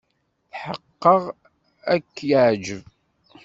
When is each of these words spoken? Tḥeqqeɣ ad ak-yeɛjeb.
Tḥeqqeɣ 0.51 1.23
ad 1.93 2.01
ak-yeɛjeb. 2.01 2.83